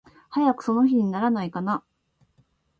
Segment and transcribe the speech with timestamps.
[0.31, 1.83] 早くその日にならないかな。